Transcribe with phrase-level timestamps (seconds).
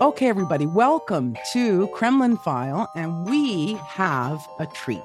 [0.00, 5.00] Okay, everybody, welcome to Kremlin File, and we have a treat.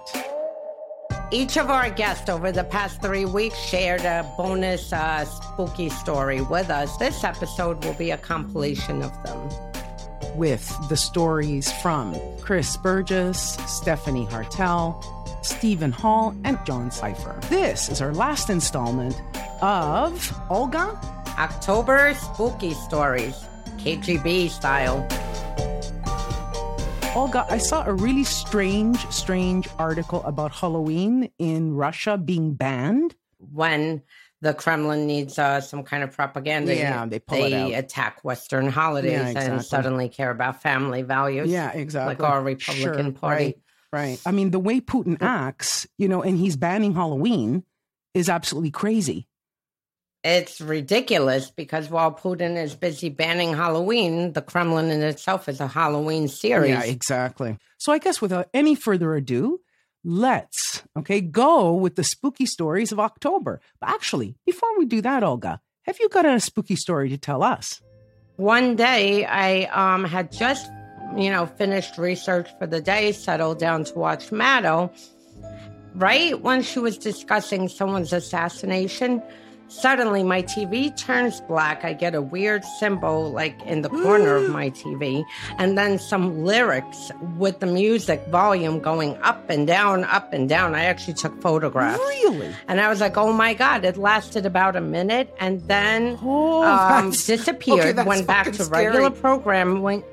[1.31, 6.41] Each of our guests over the past three weeks shared a bonus uh, spooky story
[6.41, 6.95] with us.
[6.97, 9.49] This episode will be a compilation of them.
[10.35, 15.03] With the stories from Chris Burgess, Stephanie Hartel,
[15.43, 17.41] Steven Hall, and John Sipher.
[17.49, 19.21] This is our last installment
[19.61, 20.99] of Olga
[21.37, 23.35] October Spooky Stories,
[23.87, 25.07] KGB style.
[27.15, 33.15] Olga, I saw a really strange, strange article about Halloween in Russia being banned.
[33.39, 34.01] When
[34.41, 37.79] the Kremlin needs uh, some kind of propaganda, Yeah, they pull it they out.
[37.85, 41.49] attack Western holidays Yeah, and suddenly care about family values.
[41.49, 42.15] Yeah, exactly.
[42.15, 43.45] Like our Republican Sure, Party.
[43.45, 43.59] Right,
[43.93, 44.21] right.
[44.25, 47.63] I mean, the way Putin acts, you know, and he's banning Halloween
[48.13, 49.27] is absolutely crazy.
[50.27, 55.67] It's ridiculous because while Putin is busy banning Halloween, the Kremlin in itself is a
[55.67, 56.71] Halloween series.
[56.71, 57.57] Yeah, exactly.
[57.77, 59.61] So I guess without any further ado,
[60.03, 63.61] let's okay go with the spooky stories of October.
[63.79, 67.41] But actually, before we do that, Olga, have you got a spooky story to tell
[67.41, 67.81] us?
[68.35, 70.69] One day, I um, had just,
[71.15, 74.91] you know, finished research for the day, settled down to watch Maddow.
[75.95, 79.23] Right when she was discussing someone's assassination,
[79.69, 81.83] suddenly my TV turns black.
[81.83, 85.23] I get a weird symbol, like in the corner of my TV,
[85.57, 90.75] and then some lyrics with the music volume going up and down, up and down.
[90.75, 91.99] I actually took photographs.
[91.99, 92.53] Really?
[92.67, 96.63] And I was like, oh my God, it lasted about a minute and then Oh,
[96.63, 98.85] um, disappeared, okay, went back to scary.
[98.87, 99.81] regular program.
[99.81, 100.03] Went,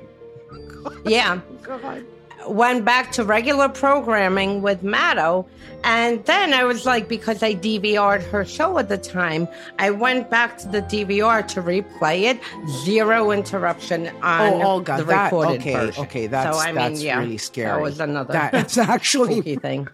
[1.05, 2.03] yeah, God.
[2.47, 5.47] Went back to regular programming with Maddow.
[5.83, 9.47] And then I was like, because I DVR'd her show at the time,
[9.79, 12.39] I went back to the DVR to replay it.
[12.83, 16.03] Zero interruption on Oh, Olga, the that- recorded okay, version.
[16.05, 17.67] okay, that's- so, I that's mean, yeah, really scary.
[17.67, 19.87] That was another That's actually thing.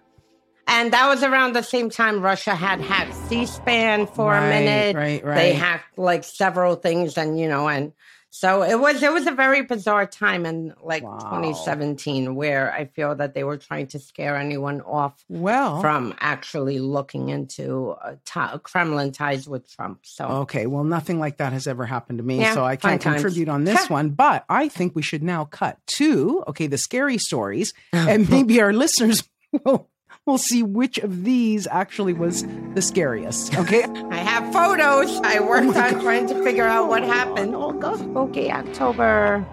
[0.68, 4.96] And that was around the same time Russia had hacked C-SPAN for Right, a minute.
[4.96, 5.36] right, right.
[5.36, 7.92] They hacked like several things, and you know, and
[8.34, 11.20] so it was it was a very bizarre time in like Wow.
[11.20, 15.82] 2017 where I feel that they were trying to scare anyone off well.
[15.82, 20.00] from actually looking into uh, ti- Kremlin ties with Trump.
[20.04, 23.02] So Okay, well, nothing like that has ever happened to me, Yeah, so I can't
[23.02, 23.22] times.
[23.22, 24.12] contribute on this one.
[24.12, 28.74] But I think we should now cut to okay the scary stories, and maybe our
[28.74, 29.28] listeners
[29.66, 29.90] will
[30.26, 32.46] will see which of these actually was
[32.76, 33.58] the scariest.
[33.58, 35.20] Okay, I have photos.
[35.24, 36.02] I worked Oh on God.
[36.02, 37.56] trying to figure out what happened.
[37.56, 37.98] Oh, God.
[38.00, 39.46] Spooky October.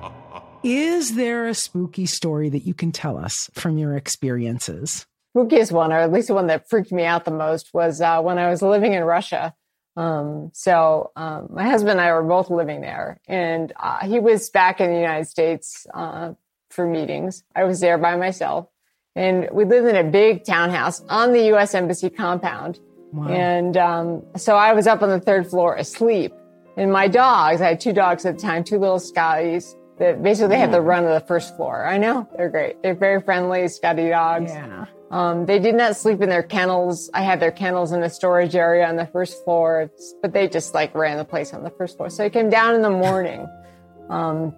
[0.62, 5.07] is there a spooky story that you can tell us from your experiences?
[5.37, 8.21] spookiest one, or at least the one that freaked me out the most, was uh,
[8.21, 9.55] when I was living in Russia.
[9.97, 14.51] Um, so um, my husband and I were both living there, and uh, he was
[14.51, 16.33] back in the United States uh,
[16.71, 17.45] for meetings.
[17.55, 18.69] I was there by myself,
[19.15, 21.75] and we lived in a big townhouse on the U.S.
[21.75, 22.79] Embassy compound.
[23.13, 23.29] Wow.
[23.29, 26.33] And um, so I was up on the third floor asleep.
[26.77, 30.57] And my dogs, I had two dogs at the time, two little Scotties that basically
[30.57, 31.85] had the run of the first floor.
[31.85, 32.81] I know they're great.
[32.83, 34.53] They're very friendly, Scotty dogs.
[34.53, 34.87] yeah.
[35.11, 37.11] Um, they did not sleep in their kennels.
[37.15, 39.91] I had their kennels in the storage area on the first floor,
[40.21, 42.11] but they just like ran the place on the first floor.
[42.11, 43.49] So I came down in the morning,
[44.11, 44.55] um,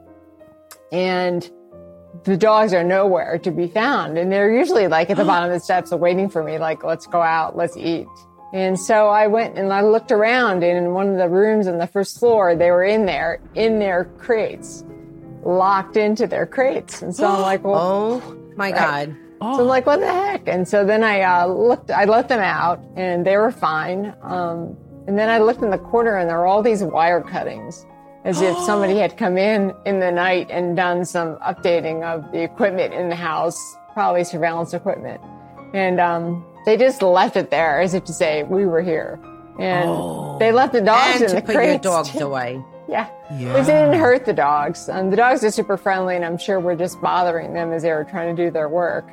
[0.91, 1.49] and
[2.25, 4.19] the dogs are nowhere to be found.
[4.19, 7.07] And they're usually like at the bottom of the steps waiting for me, like, let's
[7.07, 8.07] go out, let's eat.
[8.53, 11.79] And so I went and I looked around and in one of the rooms on
[11.79, 14.85] the first floor, they were in there, in their crates,
[15.45, 17.03] locked into their crates.
[17.03, 19.17] And so I'm like, well, Oh my God.
[19.41, 20.49] Oh, so I'm like, what the heck?
[20.49, 24.15] And so then I uh, looked, I let them out and they were fine.
[24.23, 24.77] Um,
[25.07, 27.87] and then I looked in the corner and there were all these wire cuttings
[28.25, 32.43] as if somebody had come in in the night and done some updating of the
[32.43, 33.59] equipment in the house,
[33.95, 35.21] probably surveillance equipment.
[35.73, 39.19] And um, they just left it there as if to say, we were here.
[39.59, 40.37] And Oh.
[40.39, 42.63] they left the dogs and in to the put your dogs away.
[42.89, 43.09] Yeah.
[43.33, 43.55] Yeah.
[43.55, 44.89] Which didn't hurt the dogs.
[44.89, 47.93] Um, the dogs are super friendly, and I'm sure we're just bothering them as they
[47.93, 49.09] were trying to do their work.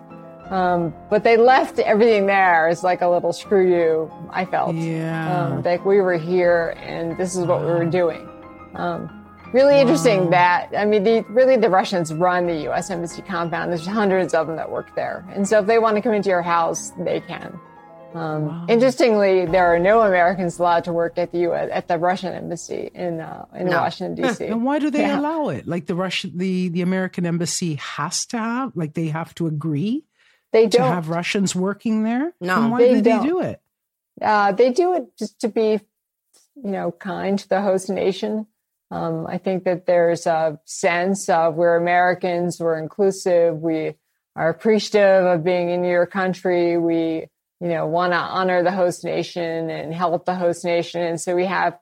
[0.50, 4.76] Um, but they left everything there as like a little screw you, I felt.
[4.76, 5.46] Yeah.
[5.48, 8.28] Um, like we were here and this is what we were doing.
[8.76, 12.90] Um, really interesting that, I mean, the, really the Russians run the U.S.
[12.90, 13.72] Embassy compound.
[13.72, 15.26] There's hundreds of them that work there.
[15.34, 17.60] And so if they want to come into your house, they can.
[18.14, 21.70] Um, Interestingly, there are no Americans allowed to work at the U.S.
[21.72, 23.82] at the Russian embassy in uh, in No.
[23.82, 24.46] Washington D.C.
[24.46, 25.20] And why do they Yeah.
[25.20, 25.68] allow it?
[25.68, 30.06] Like the Russian, the the American embassy has to have, like they have to agree
[30.54, 30.94] They to don't.
[30.94, 32.34] have Russians working there.
[32.40, 33.62] No, Then why they do they do it?
[34.22, 35.72] Uh, they do it just to be,
[36.56, 38.48] you know, kind to the host nation.
[38.90, 43.96] Um, I think that there's a sense of we're Americans, we're inclusive, we
[44.36, 46.78] are appreciative of being in your country.
[46.78, 47.28] We,
[47.60, 51.02] you know, want to honor the host nation and help the host nation.
[51.02, 51.78] And so we have,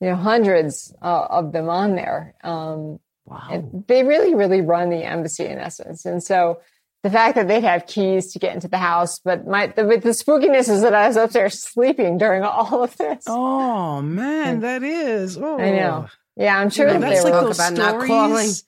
[0.00, 2.34] you know, hundreds uh, of them on there.
[2.44, 3.48] Um, wow.
[3.50, 6.04] And they really, really run the embassy in essence.
[6.04, 6.60] And so
[7.02, 10.10] the fact that they'd have keys to get into the house, but my the, the
[10.10, 13.24] spookiness is that I was up there sleeping during all of this.
[13.26, 15.36] Oh man, that is.
[15.36, 15.58] Oh.
[15.58, 16.06] I know.
[16.36, 17.78] Yeah, I'm sure you know, that's they like were those stories.
[17.78, 18.50] Not calling.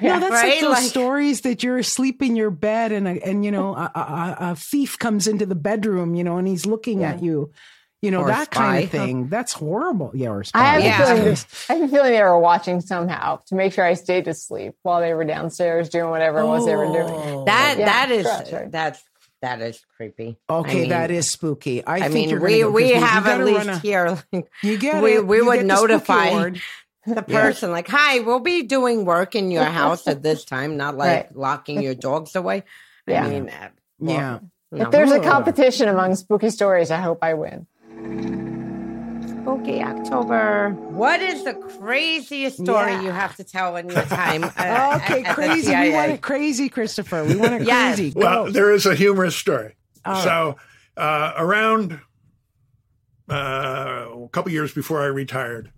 [0.00, 0.52] Yeah, no, that's right?
[0.52, 3.74] like those like, stories that you're asleep in your bed and a, and you know
[3.74, 7.10] a, a, a, thief comes into the bedroom, you know, and he's looking yeah.
[7.10, 7.52] at you.
[8.00, 8.60] You know, or that spy.
[8.60, 9.28] kind of thing.
[9.28, 10.10] That's horrible.
[10.14, 10.58] Yeah, or spy.
[10.58, 11.02] I have, yeah.
[11.02, 11.36] a feeling,
[11.68, 15.00] I have a feeling they were watching somehow to make sure I stayed asleep while
[15.00, 17.12] they were downstairs doing whatever it was they were doing.
[17.14, 17.44] Oh.
[17.44, 18.72] That yeah, that is right.
[18.72, 19.04] that's
[19.42, 20.38] that is creepy.
[20.48, 21.84] Okay, I mean, that is spooky.
[21.84, 24.18] I, I mean, we we have at least a, here.
[24.32, 25.26] Like, you get we it.
[25.26, 26.50] we you would notify
[27.06, 27.74] the person yeah.
[27.74, 31.36] like, "Hi, we'll be doing work in your house at this time," not like right.
[31.36, 32.64] locking your dogs away.
[33.06, 33.24] Yeah.
[33.24, 33.68] I mean, uh,
[33.98, 34.16] well,
[34.72, 34.84] yeah.
[34.84, 37.66] If there's a competition among spooky stories, I hope I win.
[39.42, 40.70] Spooky October.
[40.70, 43.02] What is the craziest story yeah.
[43.02, 44.44] you have to tell in your time?
[44.56, 45.74] Uh, okay, at, crazy.
[45.74, 47.24] we want it crazy, Christopher.
[47.24, 47.96] We want it yes.
[47.96, 48.12] crazy.
[48.14, 49.74] Well, there is a humorous story.
[50.06, 50.56] so,
[50.96, 52.00] uh, around
[53.28, 55.70] uh, a couple years before I retired,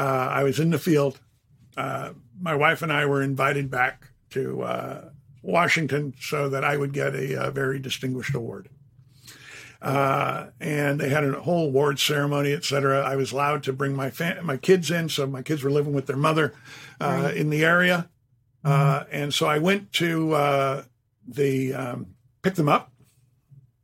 [0.00, 1.20] I was in the field.
[1.76, 5.10] Uh, my wife and I were invited back to uh,
[5.42, 8.68] Washington so that I would get a, a very distinguished award.
[9.80, 13.00] Uh, and they had a whole award ceremony, et cetera.
[13.00, 15.92] I was allowed to bring my fam- my kids in, so my kids were living
[15.92, 16.52] with their mother
[17.00, 17.36] uh, right.
[17.36, 18.08] in the area,
[18.64, 19.08] uh, mm-hmm.
[19.12, 20.82] and so I went to uh,
[21.26, 22.06] the um,
[22.42, 22.90] pick them up.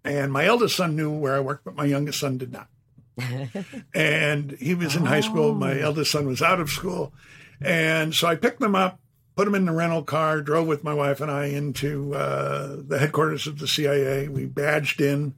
[0.06, 2.68] And my eldest son knew where I worked, but my youngest son did not.
[3.94, 5.06] and he was in oh.
[5.06, 5.54] high school.
[5.54, 5.84] My oh.
[5.84, 7.12] eldest son was out of school,
[7.60, 8.98] and so I picked them up
[9.36, 12.98] put them in the rental car, drove with my wife and I into uh, the
[12.98, 14.28] headquarters of the CIA.
[14.28, 15.34] We badged in,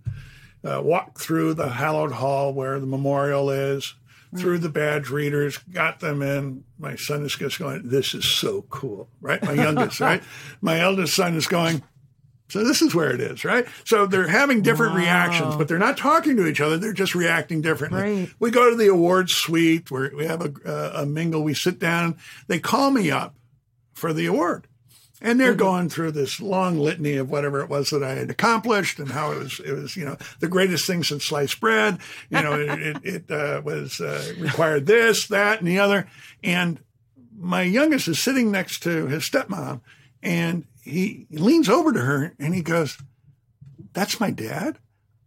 [0.64, 3.94] uh, walked through the hallowed hall where the memorial is,
[4.37, 6.64] through the badge readers, got them in.
[6.78, 9.43] My son is just going, This is so cool, right?
[9.43, 10.23] My youngest, right?
[10.61, 11.82] My eldest son is going,
[12.49, 13.67] so this is where it is, right?
[13.85, 15.01] So they're having different wow.
[15.01, 16.79] reactions, but they're not talking to each other.
[16.79, 18.03] They're just reacting differently.
[18.03, 18.31] Right.
[18.39, 21.43] We go to the awards suite where we have a, uh, a mingle.
[21.43, 22.17] We sit down.
[22.47, 23.35] They call me up
[23.95, 24.69] for the award.
[25.23, 25.59] And they're mm-hmm.
[25.59, 29.33] going through this long litany of whatever it was that I had accomplished and how
[29.33, 31.99] it was, it was, you know, the greatest thing since sliced bread.
[32.29, 36.07] You know, it, it, it uh, was uh, required this, that, and the other.
[36.45, 36.81] And
[37.37, 39.81] my youngest is sitting next to his stepmom,
[40.23, 42.99] and he leans over to her and he goes,
[43.93, 44.79] "That's my dad.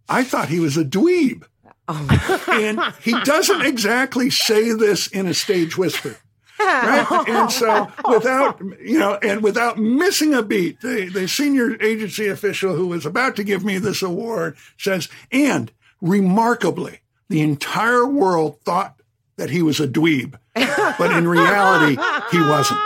[0.08, 1.44] I thought he was a dweeb."
[1.88, 2.44] Oh.
[2.52, 6.18] and he doesn't exactly say this in a stage whisper
[6.60, 7.26] right?
[7.28, 12.76] and so without, you know, and without missing a beat, the, the senior agency official
[12.76, 15.72] who was about to give me this award says, and
[16.02, 19.02] remarkably, the entire world thought
[19.38, 22.02] that he was a dweeb, but in reality,
[22.32, 22.80] he wasn't.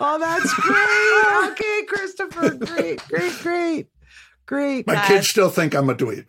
[0.00, 1.52] Oh, that's great.
[1.52, 2.50] okay, Christopher.
[2.54, 3.88] Great, great, great.
[4.46, 4.86] Great.
[4.86, 6.26] My kids still think I'm a dweeb.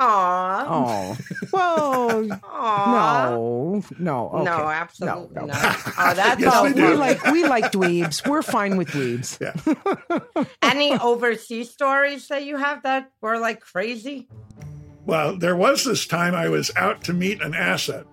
[0.00, 0.66] Aw.
[0.68, 1.16] Oh.
[1.52, 3.82] Well, no.
[3.98, 4.28] No.
[4.28, 4.44] Okay.
[4.44, 5.46] No, absolutely no, no.
[5.46, 5.76] not.
[5.98, 6.64] Oh, that's yes, all.
[6.64, 8.28] We like we like dweebs.
[8.28, 9.40] We're fine with dweebs.
[9.40, 10.44] Yeah.
[10.62, 14.28] Any overseas stories that you have that were like crazy?
[15.04, 18.06] Well, there was this time I was out to meet an asset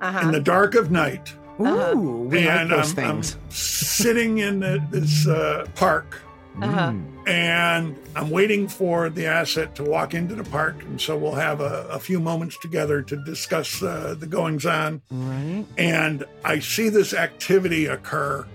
[0.00, 0.20] uh-huh.
[0.20, 1.34] in the dark of night.
[1.60, 1.94] Ooh, uh-huh.
[1.96, 3.34] we and like those I'm, things.
[3.34, 6.22] I'm sitting in the, this uh, park
[6.60, 6.92] uh-huh.
[7.26, 10.82] And I'm waiting for the asset to walk into the park.
[10.82, 15.00] And so we'll have a, a few moments together to discuss uh, the goings on.
[15.10, 15.64] Right.
[15.78, 18.46] And I see this activity occur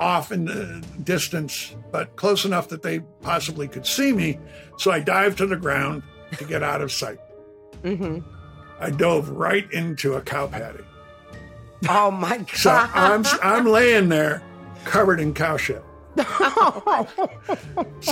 [0.00, 4.38] off in the distance, but close enough that they possibly could see me.
[4.78, 6.02] So I dive to the ground
[6.38, 7.18] to get out of sight.
[7.82, 8.20] Mm-hmm.
[8.80, 10.82] I dove right into a cow patty.
[11.88, 12.48] Oh my God.
[12.50, 14.42] So I'm, I'm laying there
[14.84, 15.82] covered in cow shit.
[16.16, 16.24] so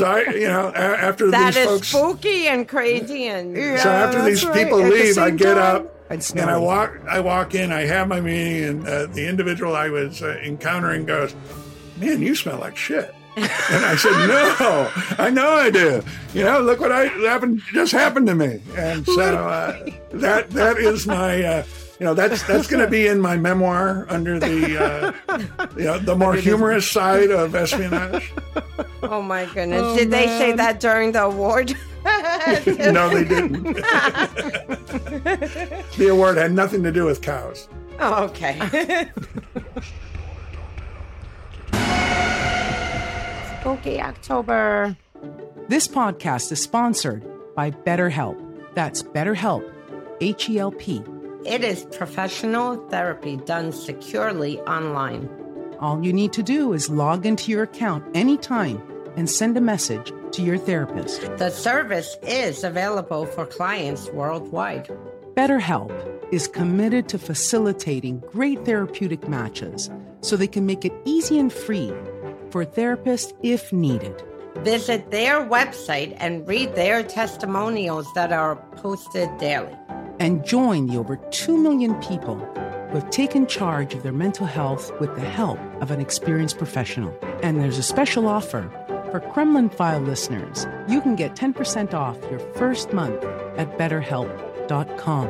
[0.04, 4.22] I, you know, after that these is folks, spooky and crazy, and yeah, so after
[4.22, 4.64] these right.
[4.64, 6.98] people At leave, I get time, up and I walk.
[7.08, 7.72] I walk in.
[7.72, 11.34] I have my meeting, and uh, the individual I was uh, encountering goes,
[11.98, 16.02] "Man, you smell like shit." and I said, "No, I know I do.
[16.34, 20.78] You know, look what I happened just happened to me." And so uh, that that
[20.78, 21.62] is my uh,
[21.98, 25.12] you know that's that's going to be in my memoir under the uh,
[25.76, 28.32] you know, the more humorous side of espionage.
[29.02, 29.82] Oh my goodness!
[29.84, 30.20] Oh, Did man.
[30.20, 31.76] they say that during the award?
[32.04, 33.62] no, they didn't.
[35.96, 37.68] the award had nothing to do with cows.
[37.98, 38.56] Oh, okay.
[43.60, 44.96] Spooky October.
[45.66, 47.24] This podcast is sponsored
[47.56, 48.40] by BetterHelp.
[48.74, 49.68] That's BetterHelp,
[50.20, 51.02] H E L P
[51.44, 55.30] it is professional therapy done securely online.
[55.78, 58.82] All you need to do is log into your account anytime
[59.16, 61.20] and send a message to your therapist.
[61.38, 64.90] The service is available for clients worldwide.
[65.34, 65.92] BetterHelp
[66.32, 69.88] is committed to facilitating great therapeutic matches
[70.20, 71.92] so they can make it easy and free
[72.50, 74.20] for therapists if needed.
[74.64, 79.72] Visit their website and read their testimonials that are posted daily.
[80.20, 84.90] And join the over 2 million people who have taken charge of their mental health
[85.00, 87.16] with the help of an experienced professional.
[87.42, 88.70] And there's a special offer
[89.10, 90.66] for Kremlin File listeners.
[90.88, 93.22] You can get 10% off your first month
[93.56, 95.28] at betterhelp.com.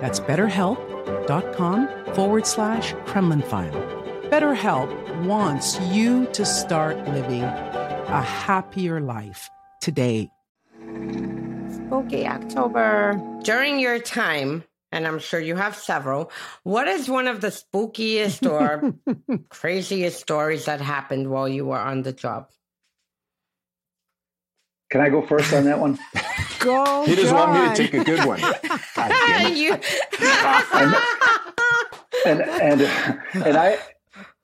[0.00, 3.96] That's betterhelp.com forward slash Kremlin File.
[4.30, 9.50] BetterHelp wants you to start living a happier life
[9.80, 10.30] today.
[11.86, 13.20] Spooky October.
[13.44, 16.32] During your time, and I'm sure you have several,
[16.64, 18.92] what is one of the spookiest or
[19.50, 22.48] craziest stories that happened while you were on the job?
[24.90, 25.96] Can I go first on that one?
[26.58, 27.04] Go.
[27.06, 28.40] He doesn't want me to take a good one.
[28.40, 28.58] God
[28.96, 29.56] damn it.
[29.56, 29.74] you,
[32.26, 32.80] and and
[33.44, 33.78] and I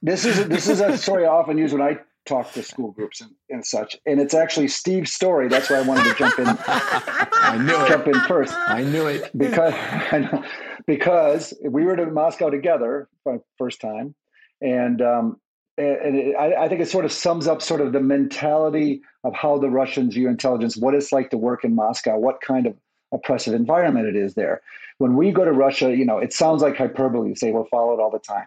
[0.02, 3.20] this is this is a story I often use when I talk to school groups
[3.20, 3.96] and, and such.
[4.06, 5.48] And it's actually Steve's story.
[5.48, 8.14] That's why I wanted to jump in I knew jump it.
[8.14, 9.30] in first I knew it.
[9.36, 9.74] because
[10.86, 14.14] because we were to Moscow together for the first time,
[14.60, 15.40] and um,
[15.78, 19.34] and it, I, I think it sort of sums up sort of the mentality of
[19.34, 22.76] how the Russians view intelligence, what it's like to work in Moscow, what kind of
[23.12, 24.62] oppressive environment it is there.
[24.98, 28.00] When we go to Russia, you know, it sounds like hyperbole to say we're followed
[28.00, 28.46] all the time,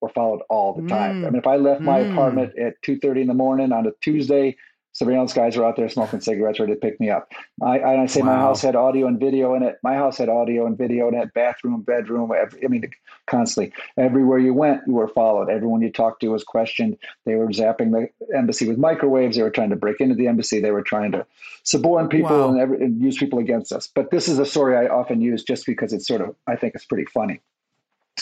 [0.00, 1.16] we're followed all the time.
[1.22, 1.26] Mm.
[1.26, 2.12] I mean, if I left my Mm.
[2.12, 4.56] apartment at two thirty in the morning on a Tuesday,
[4.92, 7.30] surveillance guys were out there smoking cigarettes ready to pick me up.
[7.62, 9.76] I, I say my house had audio and video in it.
[9.84, 12.32] My house had audio and video in it, bathroom, bedroom.
[12.36, 12.82] Every, I mean,
[13.28, 13.72] constantly.
[13.96, 15.50] Everywhere you went, you were followed.
[15.50, 16.96] Everyone you talked to was questioned.
[17.26, 19.36] They were zapping the embassy with microwaves.
[19.36, 20.58] They were trying to break into the embassy.
[20.58, 21.24] They were trying to
[21.62, 22.48] suborn people Wow.
[22.50, 23.86] and, every, and use people against us.
[23.86, 26.74] But this is a story I often use just because it's sort of, I think
[26.74, 27.40] it's pretty funny.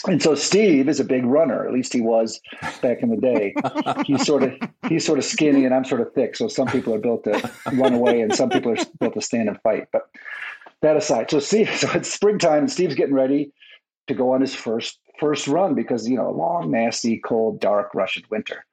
[0.05, 1.65] And so Steve is a big runner.
[1.65, 2.39] At least he was
[2.81, 3.55] back in the day.
[4.05, 4.53] He's sort of
[4.87, 6.35] he's sort of skinny, and I'm sort of thick.
[6.35, 9.49] So some people are built to run away, and some people are built to stand
[9.49, 9.87] and fight.
[9.91, 10.09] But
[10.81, 13.51] that aside, so Steve, so it's springtime, and Steve's getting ready
[14.07, 17.93] to go on his first first run because you know a long, nasty, cold, dark
[17.93, 18.65] Russian winter.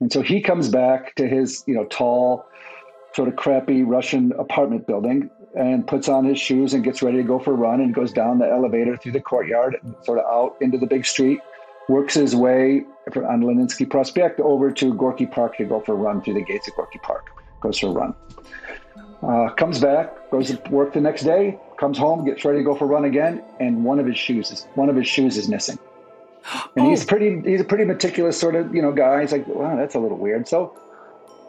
[0.00, 2.44] And so he comes back to his you know tall,
[3.14, 7.22] sort of crappy Russian apartment building and puts on his shoes and gets ready to
[7.22, 10.56] go for a run and goes down the elevator through the courtyard sort of out
[10.60, 11.40] into the big street,
[11.88, 12.84] works his way
[13.16, 16.68] on Leninsky Prospect over to Gorky Park to go for a run through the gates
[16.68, 17.30] of Gorky Park.
[17.60, 18.14] Goes for a run.
[19.22, 22.74] Uh, comes back, goes to work the next day, comes home, gets ready to go
[22.74, 25.48] for a run again, and one of his shoes is one of his shoes is
[25.48, 25.78] missing.
[26.76, 29.20] And he's pretty he's a pretty meticulous sort of, you know, guy.
[29.20, 30.48] He's like, wow, that's a little weird.
[30.48, 30.76] So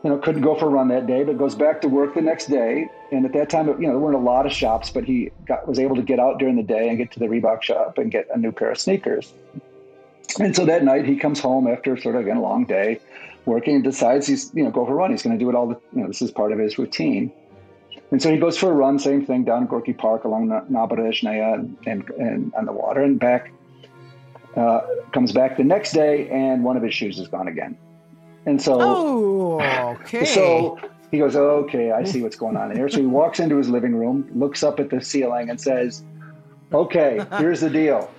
[0.04, 2.22] you know, couldn't go for a run that day, but goes back to work the
[2.22, 2.88] next day.
[3.12, 5.66] And at that time, you know, there weren't a lot of shops, but he got,
[5.66, 8.12] was able to get out during the day and get to the Reebok shop and
[8.12, 9.34] get a new pair of sneakers.
[10.40, 13.00] And so that night he comes home after sort of again, a long day
[13.46, 15.12] working and decides he's, you know, go for a run.
[15.12, 17.32] He's going to do it all the, you know, this is part of his routine.
[18.12, 21.78] And so he goes for a run, same thing down Gorky Park along Naberezhnaya and,
[21.86, 23.54] and, and on the water and back,
[24.56, 24.82] uh,
[25.14, 27.78] comes back the next day and one of his shoes is gone again.
[28.46, 30.26] And so Oh, okay.
[30.26, 30.80] so
[31.12, 32.90] he goes, okay, I see what's going on here.
[32.90, 36.04] So he walks into his living room, looks up at the ceiling, and says,
[36.74, 38.10] okay, here's the deal.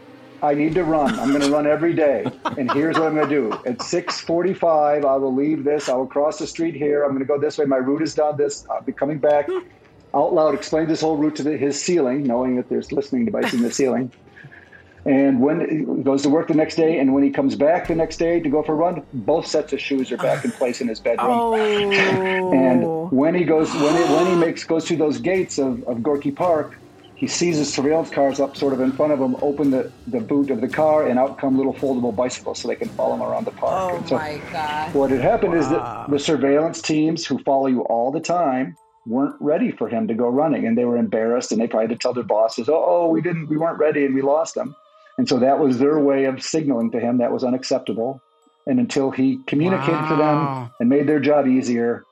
[0.43, 1.19] I need to run.
[1.19, 2.25] I'm going to run every day.
[2.59, 3.52] And here's what I'm going to do.
[3.66, 5.88] At 645, I will leave this.
[5.88, 7.02] I will cross the street here.
[7.02, 7.64] I'm going to go this way.
[7.64, 8.66] My route is down this.
[8.71, 9.49] I'll be coming back.
[10.14, 13.52] Out loud, explain this whole route to the, his ceiling, knowing that there's listening device
[13.52, 14.12] in the ceiling.
[15.07, 17.95] And when he goes to work the next day, and when he comes back the
[17.95, 20.81] next day to go for a run, both sets of shoes are back in place
[20.81, 21.29] in his bedroom.
[21.31, 22.53] oh.
[22.55, 26.03] And when he goes, when he, when he makes goes through those gates of, of
[26.03, 26.75] Gorky Park,
[27.17, 29.37] he sees the surveillance cars up sort of in front of him.
[29.41, 32.77] Open the, the boot of the car, and out come little foldable bicycles, so they
[32.77, 33.73] can follow him around the park.
[33.75, 34.95] oh and so my God.
[34.95, 39.37] what had happened is that the surveillance teams who follow you all the time weren't
[39.41, 42.03] ready for him to go running, and they were embarrassed, and they probably had to
[42.03, 44.75] tell their bosses, "Oh, oh, we didn't, we weren't ready, and we lost him."
[45.18, 48.21] And so that was their way of signaling to him that was unacceptable.
[48.66, 52.04] And until he communicated to them and made their job easier,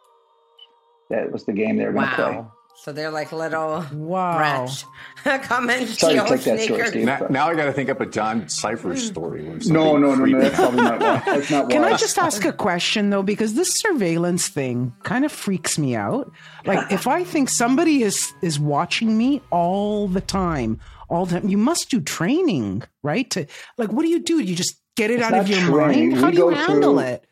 [1.10, 2.44] that was the game they were going to play.
[2.74, 4.38] So they're like little Wow.
[4.38, 4.84] rats.
[5.24, 6.86] Come and Sorry to steal take that story.
[6.88, 7.04] Steve.
[7.04, 8.96] Now, now I got to think up a John Sipher hmm.
[8.96, 9.42] story.
[9.66, 10.40] No, no, no, no.
[10.40, 10.98] That's probably not.
[10.98, 11.84] That's not Can.
[11.84, 13.22] I just ask a question though?
[13.22, 16.32] Because this surveillance thing kind of freaks me out.
[16.64, 20.80] Like if I think somebody is is watching me all the time,
[21.12, 23.28] all the time, you must do training, right?
[23.30, 23.46] To
[23.78, 24.40] like, what do you do?
[24.40, 26.10] You just get it It's out of your training.
[26.10, 26.20] mind.
[26.20, 27.24] How We do you handle through- it?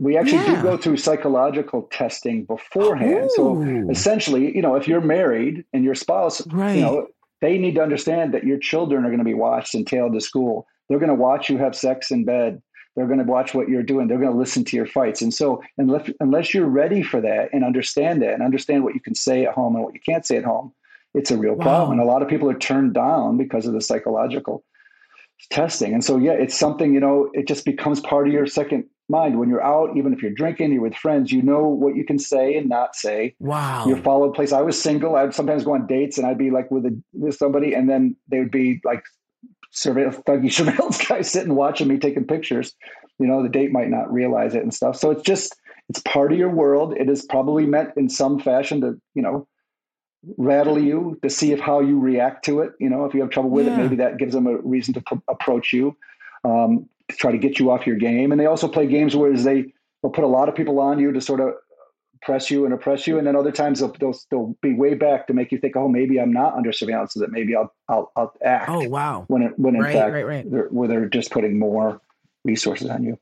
[0.00, 0.56] We actually Yeah.
[0.56, 3.24] do go through psychological testing beforehand.
[3.26, 3.30] Ooh.
[3.36, 6.76] So essentially, you know, if you're married and your spouse, Right.
[6.76, 7.06] you know,
[7.40, 10.20] they need to understand that your children are going to be watched and tailed to
[10.20, 10.66] school.
[10.88, 12.62] They're going to watch you have sex in bed.
[12.96, 14.08] They're going to watch what you're doing.
[14.08, 15.22] They're going to listen to your fights.
[15.22, 19.00] And so, unless unless you're ready for that and understand that and understand what you
[19.00, 20.72] can say at home and what you can't say at home,
[21.18, 21.64] it's a real Wow.
[21.64, 21.98] problem.
[21.98, 24.64] And a lot of people are turned down because of the psychological
[25.50, 25.92] testing.
[25.92, 29.38] And so, yeah, it's something, you know, it just becomes part of your second mind.
[29.38, 32.18] When you're out, even if you're drinking, you're with friends, you know what you can
[32.18, 33.34] say and not say.
[33.40, 33.86] Wow.
[33.86, 34.52] You're followed place.
[34.52, 35.16] I was single.
[35.16, 38.16] I'd sometimes go on dates and I'd be like with a, with somebody, and then
[38.28, 39.02] they would be like
[39.72, 42.74] surveillance, thuggy surveillance guys sitting watching me taking pictures.
[43.18, 44.96] You know, the date might not realize it and stuff.
[44.96, 45.56] So it's just
[45.88, 46.94] it's part of your world.
[46.96, 49.48] It is probably meant in some fashion to, you know,
[50.36, 52.72] rattle you to see if how you react to it.
[52.80, 53.74] You know, if you have trouble with Yeah.
[53.74, 55.96] it, maybe that gives them a reason to pro- approach you,
[56.44, 58.32] um, to try to get you off your game.
[58.32, 59.72] And they also play games where they
[60.02, 61.54] will put a lot of people on you to sort of
[62.20, 65.28] press you and oppress you, and then other times they'll, they'll they'll be way back
[65.28, 68.10] to make you think, oh, maybe I'm not under surveillance, so that maybe I'll I'll,
[68.16, 68.68] I'll act.
[68.68, 69.24] Oh wow.
[69.28, 70.50] When it, when in Right, fact right, right.
[70.50, 72.00] They're, where they're just putting more
[72.44, 73.18] resources on you.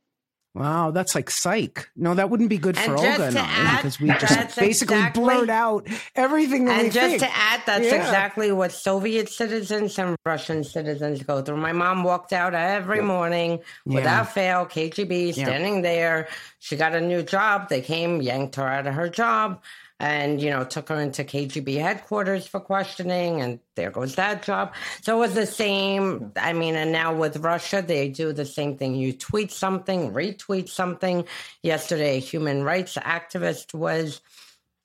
[0.57, 1.91] Wow, that's like psych.
[1.97, 4.97] No, that wouldn't be good for And Olga just and I because we just basically
[4.97, 7.21] exactly- blurred out everything that we And just think.
[7.21, 7.97] to add, that's Yeah.
[7.97, 11.59] exactly what Soviet citizens and Russian citizens go through.
[11.59, 13.95] My mom walked out every morning Yeah.
[13.97, 15.45] without fail, KGB Yeah.
[15.45, 16.27] standing there.
[16.59, 17.69] She got a new job.
[17.69, 19.61] They came, yanked her out of her job,
[19.99, 23.41] and you know took her into KGB headquarters for questioning.
[23.41, 24.75] And there goes that job.
[25.03, 26.33] So it was the same.
[26.37, 28.95] I mean, and now with Russia, they do the same thing.
[28.95, 31.25] You tweet something, retweet something.
[31.63, 34.21] Yesterday, a human rights activist was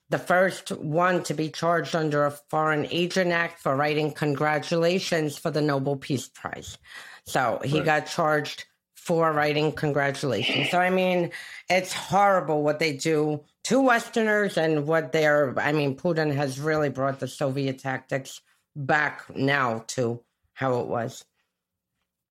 [0.09, 5.51] the first one to be charged under a Foreign Agent Act for writing congratulations for
[5.51, 6.77] the Nobel Peace Prize.
[7.25, 10.69] So he got charged for writing congratulations.
[10.69, 11.31] So, I mean,
[11.69, 16.89] it's horrible what they do to Westerners and what they're, I mean, Putin has really
[16.89, 18.41] brought the Soviet tactics
[18.75, 21.23] back now to how it was.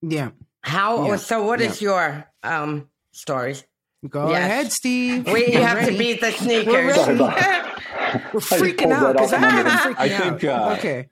[0.03, 0.31] yeah.
[0.63, 1.17] How, Yeah.
[1.17, 3.65] so what is your um stories?
[4.09, 4.39] Go Yes.
[4.39, 5.27] ahead, Steve.
[5.27, 6.75] We We're have to beat the sneakers.
[6.75, 6.95] ready.
[6.95, 10.69] Sorry about We're freaking out because I from under haven't freaking I think, out.
[10.73, 11.09] uh, okay.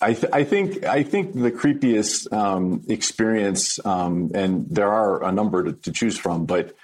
[0.00, 5.30] I, th- I think I think the creepiest um, experience, um, and there are a
[5.30, 6.74] number to, to choose from, but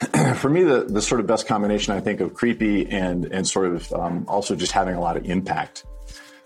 [0.36, 3.66] for me, the, the sort of best combination I think of creepy and and sort
[3.66, 5.84] of um, also just having a lot of impact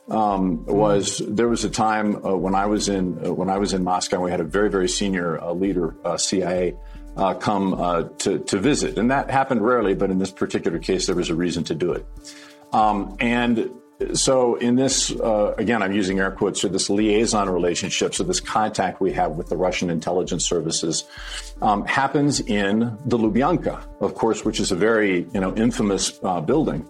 [0.09, 3.73] um, was there was a time uh, when I was in uh, when I was
[3.73, 4.21] in Moscow.
[4.21, 6.77] We had a very very senior uh, leader, uh, CIA,
[7.17, 11.07] uh, come uh, to to visit, and that happened rarely, but in this particular case,
[11.07, 12.07] there was a reason to do it.
[12.73, 13.71] Um, and
[14.15, 18.41] so, in this, uh, again, I'm using air quotes here, this liaison relationship, so this
[18.41, 21.05] contact we have with the Russian intelligence services
[21.61, 26.41] um, happens in the Lubyanka, of course, which is a very, you know, infamous uh,
[26.41, 26.88] building.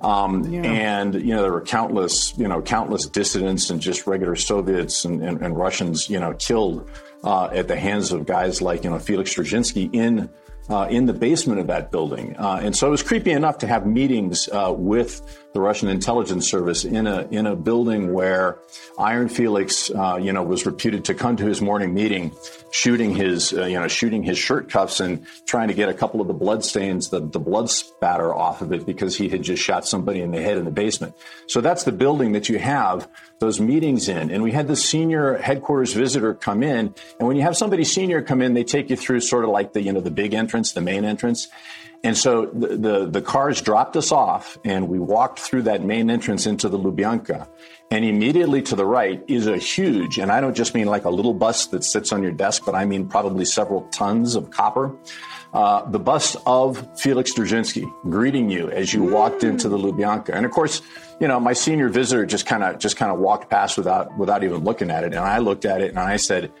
[0.00, 5.04] Um, And, you know, there were countless, you know, countless dissidents and just regular Soviets
[5.04, 6.90] and, and, and Russians, you know, killed
[7.22, 10.28] uh, at the hands of guys like, you know, Felix Dzerzhinsky in
[10.68, 12.36] uh, in the basement of that building.
[12.38, 15.20] Uh, and so it was creepy enough to have meetings uh, with
[15.54, 18.58] the Russian intelligence service in a in a building where
[18.98, 22.32] Iron Felix, uh, you know, was reputed to come to his morning meeting,
[22.72, 26.20] shooting his uh, you know shooting his shirt cuffs and trying to get a couple
[26.20, 29.62] of the blood stains, the the blood spatter off of it because he had just
[29.62, 31.14] shot somebody in the head in the basement.
[31.46, 34.32] So that's the building that you have those meetings in.
[34.32, 38.22] And we had the senior headquarters visitor come in, and when you have somebody senior
[38.22, 40.72] come in, they take you through sort of like the you know the big entrance,
[40.72, 41.46] the main entrance.
[42.04, 46.10] And so the, the, the cars dropped us off and we walked through that main
[46.10, 47.48] entrance into the Lubyanka.
[47.90, 51.10] And immediately to the right is a huge, and I don't just mean like a
[51.10, 54.94] little bust that sits on your desk, but I mean probably several tons of copper.
[55.54, 60.30] Uh, the bust of Felix Dzerzhinsky greeting you as you walked into the Lubyanka.
[60.30, 60.82] And of course,
[61.20, 64.42] you know, my senior visitor just kind of just kind of walked past without without
[64.42, 65.14] even looking at it.
[65.14, 66.52] And I looked at it and I said,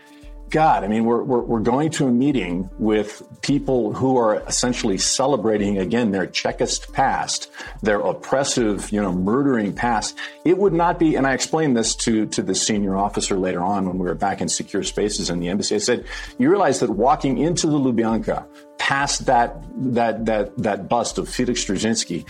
[0.50, 4.98] God, I mean, we're, we're, we're going to a meeting with people who are essentially
[4.98, 7.50] celebrating again their Chekist past,
[7.82, 10.16] their oppressive, you know, murdering past.
[10.44, 13.86] It would not be, and I explained this to, to the senior officer later on
[13.86, 15.74] when we were back in secure spaces in the embassy.
[15.74, 16.04] I said,
[16.38, 18.46] you realize that walking into the Lubyanka,
[18.78, 22.26] past that, that, that, that bust of Felix Dzerzhinsky,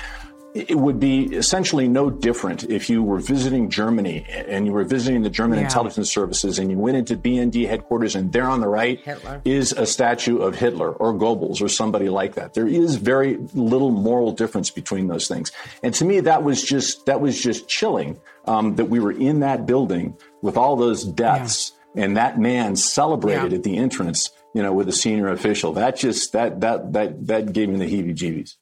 [0.55, 5.23] it would be essentially no different if you were visiting Germany and you were visiting
[5.23, 5.65] the German Yeah.
[5.65, 9.41] intelligence services and you went into BND headquarters and there on the right Hitler.
[9.45, 12.55] is a statue of Hitler or Goebbels or somebody like that.
[12.55, 15.51] There is very little moral difference between those things.
[15.83, 19.41] And to me, that was just, that was just chilling um, that we were in
[19.41, 23.59] that building with all those deaths and that man celebrated Yeah.
[23.59, 25.73] at the entrance, you know, with a senior official.
[25.73, 28.55] That just, that, that, that, that gave me the heebie jeebies.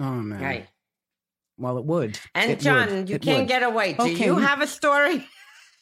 [0.00, 0.42] Oh man.
[0.42, 0.66] Right.
[1.60, 2.18] Well, it would.
[2.34, 3.08] And It John, would.
[3.10, 3.48] you It can't would.
[3.48, 3.92] get away.
[3.92, 4.24] Do Okay.
[4.24, 5.26] you have a story?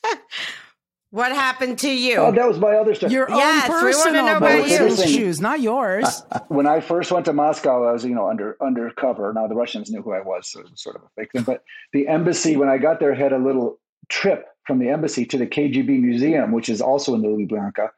[1.11, 2.17] what happened to you?
[2.17, 3.13] Oh, that was my other story.
[3.13, 5.07] your Yes, we own wanna personal know about you.
[5.07, 6.23] shoes, not yours.
[6.49, 9.33] when I first went to Moscow, I was, you know, under undercover.
[9.33, 11.43] Now the Russians knew who I was, so it was sort of a fake thing.
[11.45, 11.63] But
[11.93, 15.47] the embassy, when I got there, had a little trip from the embassy to the
[15.47, 17.89] KGB museum, which is also in the Lubyanka.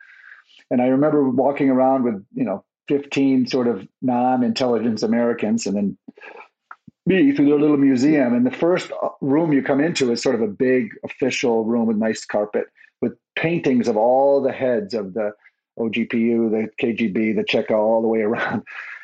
[0.71, 5.99] And I remember walking around with, you know, 15 sort of non-intelligence Americans, and then
[7.11, 8.35] through their little museum.
[8.35, 11.87] And the first uh, room you come into is sort of a big official room
[11.87, 12.67] with nice carpet,
[13.01, 15.33] with paintings of all the heads of the
[15.79, 18.63] OGPU, the KGB, the Cheka, all the way around.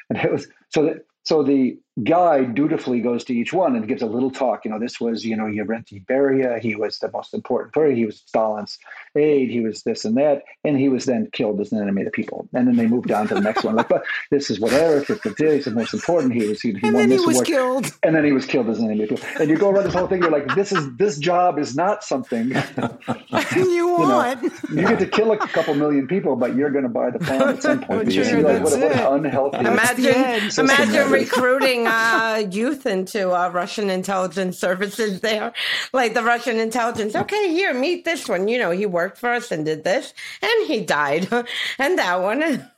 [0.09, 4.03] And it was so that so the guide dutifully goes to each one and gives
[4.03, 4.65] a little talk.
[4.65, 6.61] You know, this was, you know, Lavrenti Beria.
[6.61, 7.97] He was the most important person.
[7.97, 8.79] He was Stalin's
[9.15, 9.51] aide.
[9.51, 10.43] He was this and that.
[10.65, 12.49] And he was then killed as an enemy of the people.
[12.53, 13.77] And then they moved on to the next one.
[13.77, 16.35] Like, but this is what Eric is the most important.
[16.35, 17.99] He was he, he won then he this was award killed.
[18.03, 19.05] and then he was killed as an enemy.
[19.05, 19.41] of the people.
[19.41, 20.21] And you go around this whole thing.
[20.21, 22.49] You're like, this is this job is not something
[23.57, 24.43] you want?
[24.71, 27.43] you get to kill a couple million people, but you're going to buy the farm
[27.43, 28.13] at some point.
[28.17, 29.63] You see, like, what, what an unhealthy.
[29.63, 30.59] That's the end.
[30.59, 31.93] Imagine, imagine that is.
[31.93, 35.53] uh, youth into uh, Russian intelligence services there.
[35.93, 38.49] Like the Russian intelligence, okay, here, meet this one.
[38.49, 41.29] You know, he worked for us and did this, and he died.
[41.79, 42.71] and that one.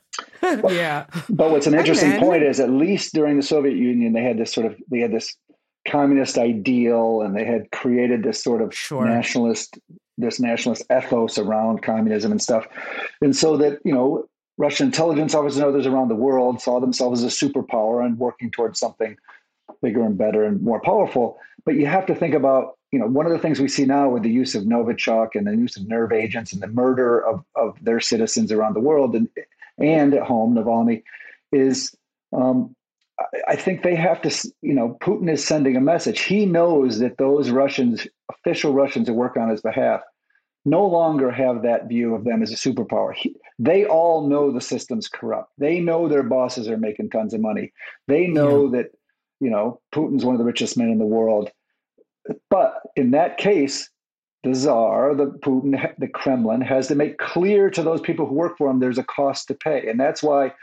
[0.43, 1.05] Yeah.
[1.29, 4.37] But what's an interesting then- point is, at least during the Soviet Union, they had
[4.37, 5.35] this sort of they had this
[5.87, 9.05] communist ideal, and they had created this sort of Sure.
[9.05, 9.77] nationalist
[10.17, 12.65] this nationalist ethos around communism and stuff,
[13.21, 14.25] and so that you know.
[14.59, 18.51] Russian intelligence officers and others around the world saw themselves as a superpower and working
[18.51, 19.17] towards something
[19.81, 21.39] bigger and better and more powerful.
[21.65, 24.09] But you have to think about, you know, one of the things we see now
[24.09, 27.41] with the use of Novichok and the use of nerve agents and the murder of,
[27.55, 29.29] of their citizens around the world and
[29.77, 31.03] and at home, Navalny,
[31.53, 31.95] is
[32.33, 32.75] um,
[33.47, 36.19] I- think they have to, you know, Putin is sending a message.
[36.21, 40.01] He knows that those Russians, official Russians who work on his behalf,
[40.65, 43.13] no longer have that view of them as a superpower.
[43.15, 45.51] He, they all know the system's corrupt.
[45.57, 47.73] They know their bosses are making tons of money.
[48.07, 48.91] They know that,
[49.41, 51.51] you know, Putin's one of the richest men in the world.
[52.49, 53.89] But in that case,
[54.43, 58.57] the czar, the Putin, the Kremlin has to make clear to those people who work
[58.57, 60.53] for him there's a cost to pay, and that's why,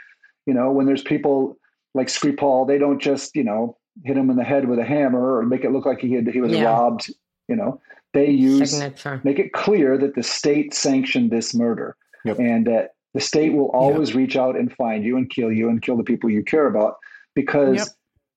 [0.47, 1.57] you know, when there's people
[1.93, 5.37] like Skripal, they don't just you know hit him in the head with a hammer
[5.37, 6.65] or make it look like he had he was Yeah.
[6.65, 7.11] robbed.
[7.47, 7.79] You know,
[8.13, 9.21] they use Signature.
[9.23, 11.95] make it clear that the state sanctioned this murder
[12.27, 12.39] Yep.
[12.39, 15.81] and that the state will always reach out and find you and kill you and
[15.81, 16.95] kill the people you care about
[17.35, 17.87] because Yep.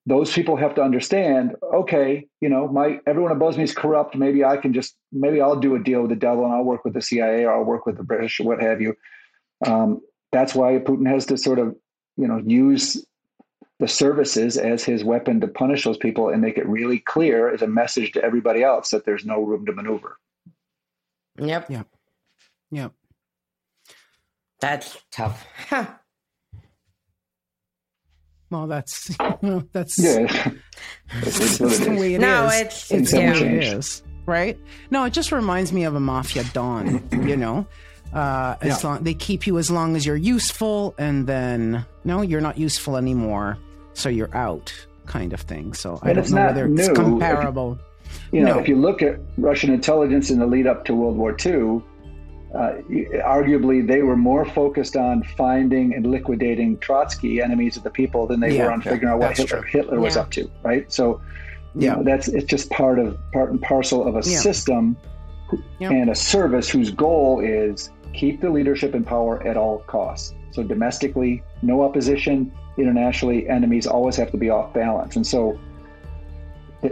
[0.07, 4.43] those people have to understand okay you know my everyone above me is corrupt maybe
[4.43, 6.93] i can just maybe i'll do a deal with the devil and i'll work with
[6.95, 8.95] the cia or i'll work with the british or what have you
[9.67, 10.01] um,
[10.31, 11.75] that's why putin has to sort of
[12.17, 13.05] you know use
[13.79, 17.61] the services as his weapon to punish those people and make it really clear as
[17.61, 20.17] a message to everybody else that there's no room to maneuver
[21.37, 21.69] Yep.
[21.69, 21.87] Yep.
[22.71, 22.91] Yep.
[24.61, 25.45] That's tough.
[25.69, 25.87] Huh.
[28.49, 30.19] Well, that's you know, that's yeah
[31.21, 32.53] it's, it's that's the way it No, is.
[32.61, 33.73] it's- it's it's the way never it changed.
[33.77, 34.57] is, right?
[34.89, 37.01] No, it just reminds me of a mafia don.
[37.11, 37.65] you know,
[38.13, 38.89] uh, as Yeah.
[38.89, 42.97] long they keep you as long as you're useful, and then no, you're not useful
[42.97, 43.57] anymore,
[43.93, 44.73] so you're out,
[45.05, 45.73] kind of thing.
[45.73, 46.93] So I don't know not whether it's new.
[46.93, 47.79] comparable.
[48.33, 48.59] You know, No.
[48.59, 51.81] if you look at Russian intelligence in the lead up to World War II,
[52.53, 52.73] uh,
[53.23, 58.39] arguably they were more focused on finding and liquidating Trotsky, enemies of the people, than
[58.39, 59.63] they Yeah, were on yeah, figuring out what Hitler.
[59.63, 60.91] Hitler was up to, right?
[60.91, 61.21] So,
[61.75, 61.95] Yeah.
[61.95, 64.39] know, that's it's just part of part and parcel of a Yeah.
[64.39, 64.97] system
[65.81, 70.33] and a service whose goal is keep the leadership in power at all costs.
[70.51, 72.51] So domestically, no opposition.
[72.77, 75.57] Internationally, enemies always have to be off balance, and so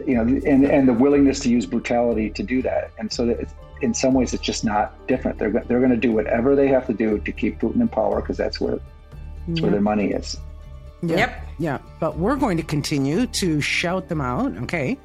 [0.06, 2.92] you know, and and the willingness to use brutality to do that.
[2.98, 5.38] And so that it's, in some ways, it's just not different.
[5.38, 8.22] They're they're going to do whatever they have to do to keep Putin in power
[8.22, 8.80] because that's where
[9.48, 10.38] that's where their money is.
[11.02, 11.18] Yeah.
[11.18, 11.46] Yep.
[11.60, 14.98] Yeah, but we're going to continue to shout them out, okay,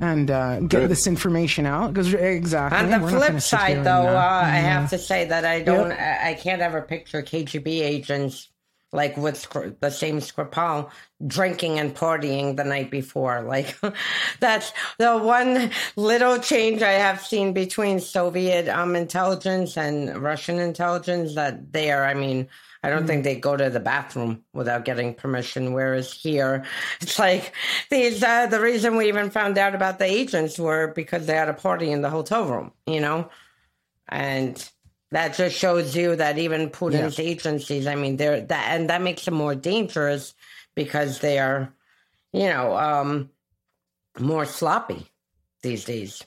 [0.00, 0.90] and uh, get Good.
[0.90, 2.78] this information out because exactly.
[2.78, 5.62] On the we're flip side, though, and, uh, uh, I have to say that I
[5.62, 8.50] don't, I I can't ever picture KGB agents
[8.94, 9.46] like with
[9.80, 10.88] the same Skripal
[11.26, 13.42] drinking and partying the night before.
[13.54, 13.76] Like
[14.40, 21.34] that's the one little change I have seen between Soviet um, intelligence and Russian intelligence
[21.34, 22.48] that there, I mean,
[22.82, 25.72] I don't think they go to the bathroom without getting permission.
[25.72, 26.64] Whereas here,
[27.00, 27.54] it's like
[27.90, 28.22] these.
[28.22, 31.54] Uh, the reason we even found out about the agents were because they had a
[31.54, 33.30] party in the hotel room, you know,
[34.08, 34.70] and
[35.14, 37.24] that just shows you that even Putin's yeah.
[37.24, 37.86] agencies.
[37.86, 40.34] I mean, they're that, and that makes them more dangerous
[40.74, 41.72] because they are,
[42.32, 43.30] you know, um,
[44.18, 45.06] more sloppy
[45.62, 46.22] these days.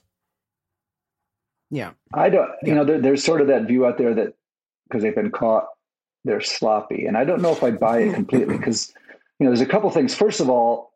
[1.70, 2.50] Yeah, I don't.
[2.64, 4.34] You know, there, there's sort of that view out there that
[4.88, 5.68] because they've been caught
[6.28, 7.06] they're sloppy.
[7.06, 8.94] And I don't know if I buy it completely because,
[9.40, 10.14] you know, there's a couple things.
[10.14, 10.92] First of all,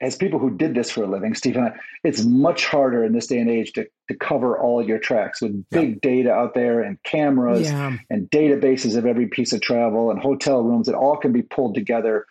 [0.00, 1.72] as people who did this for a living, Stephen,
[2.04, 5.64] it's much harder in this day and age to, to cover all your tracks with
[5.70, 5.96] big yeah.
[6.02, 7.96] data out there and cameras yeah.
[8.08, 11.74] and databases of every piece of travel and hotel rooms that all can be pulled
[11.74, 12.26] together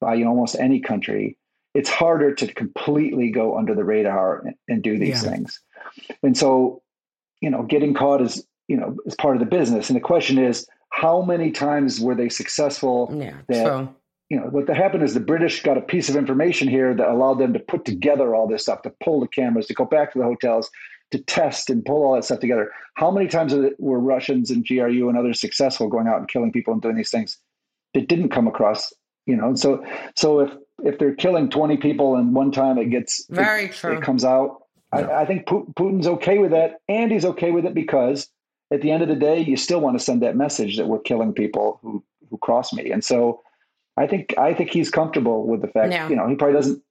[0.00, 1.36] by you know almost any country.
[1.74, 5.30] It's harder to completely go under the radar and, and do these yeah.
[5.30, 5.60] things.
[6.22, 6.82] And so,
[7.40, 9.90] you know, getting caught is, you know, is part of the business.
[9.90, 13.14] And the question is, how many times were they successful?
[13.14, 13.34] Yeah.
[13.48, 13.94] That, so.
[14.28, 17.38] You know, what happened is the British got a piece of information here that allowed
[17.38, 20.18] them to put together all this stuff, to pull the cameras, to go back to
[20.18, 20.70] the hotels,
[21.12, 22.72] to test and pull all that stuff together.
[22.94, 26.72] How many times were Russians and GRU and others successful going out and killing people
[26.72, 27.38] and doing these things
[27.94, 28.92] that didn't come across?
[29.26, 29.84] You know, and so
[30.16, 30.50] so if
[30.84, 34.24] if they're killing twenty people and one time it gets very it, true, it comes
[34.24, 34.62] out.
[34.94, 35.06] Yeah.
[35.06, 38.28] I, I think Putin's okay with that, and he's okay with it because
[38.72, 41.00] at the end of the day, you still want to send that message that we're
[41.00, 42.90] killing people who who cross me.
[42.90, 43.40] And so
[43.96, 46.08] I think I think he's comfortable with the fact, yeah.
[46.08, 46.82] you know, he probably doesn't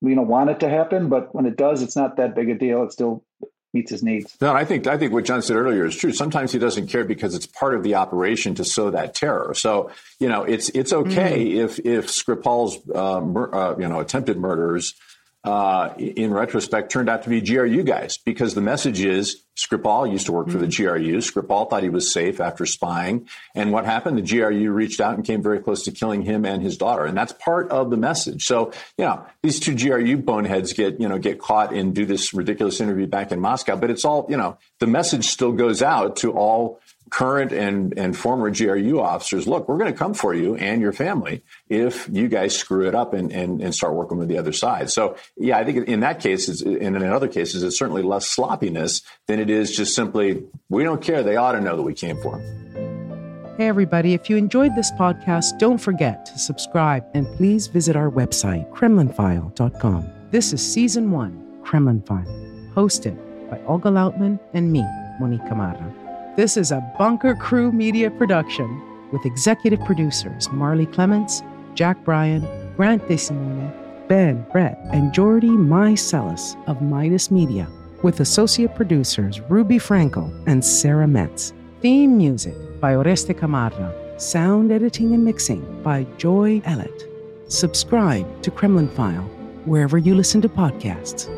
[0.00, 2.54] you know want it to happen, but when it does, it's not that big a
[2.54, 2.82] deal.
[2.84, 3.24] It still
[3.72, 4.36] meets his needs.
[4.40, 6.12] No, I think I think what John said earlier is true.
[6.12, 9.52] Sometimes he doesn't care because it's part of the operation to sow that terror.
[9.54, 9.90] So
[10.20, 11.64] you know, it's it's okay mm.
[11.64, 14.94] if if Skripal's uh, mur- uh, you know attempted murders
[15.44, 20.26] uh, in retrospect, turned out to be GRU guys because the message is Skripal used
[20.26, 20.84] to work for the mm-hmm.
[20.84, 21.18] GRU.
[21.18, 23.28] Skripal thought he was safe after spying.
[23.54, 24.18] And what happened?
[24.18, 27.04] The GRU reached out and came very close to killing him and his daughter.
[27.04, 28.44] And that's part of the message.
[28.44, 32.34] So, you know, these two GRU boneheads get, you know, get caught and do this
[32.34, 33.76] ridiculous interview back in Moscow.
[33.76, 36.80] But it's all, you know, the message still goes out to all
[37.14, 40.92] current and, and former GRU officers, look, we're going to come for you and your
[40.92, 44.52] family if you guys screw it up and, and, and start working with the other
[44.52, 44.90] side.
[44.90, 49.00] So, yeah, I think in that case, and in other cases, it's certainly less sloppiness
[49.28, 51.22] than it is just simply, we don't care.
[51.22, 53.54] They ought to know that we came for them.
[53.58, 58.10] Hey, everybody, if you enjoyed this podcast, don't forget to subscribe and please visit our
[58.10, 60.10] website, KremlinFile.com.
[60.32, 62.26] This is season one, Kremlin File,
[62.74, 63.16] hosted
[63.48, 64.82] by Olga Lautman and me,
[65.20, 66.03] Monique Camarra.
[66.36, 71.44] This is a Bunker Crew Media production with executive producers Marley Clements,
[71.74, 72.42] Jack Bryan,
[72.76, 73.72] Grant DeSimone,
[74.08, 77.68] Ben Brett, and Jordy Mycelis of Midas Media,
[78.02, 81.52] with associate producers Ruby Frankel and Sarah Metz.
[81.80, 83.94] Theme music by Oreste Camarra.
[84.18, 87.04] Sound editing and mixing by Joy Ellett.
[87.46, 89.30] Subscribe to Kremlin File
[89.66, 91.28] wherever you listen to podcasts.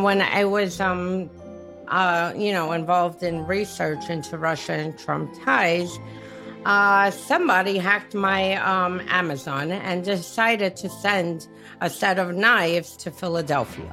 [0.00, 1.28] When I was um,
[1.88, 5.98] uh, you know, involved in research into Russia and Trump ties,
[6.64, 11.46] uh, somebody hacked my um, Amazon and decided to send
[11.80, 13.92] a set of knives to Philadelphia.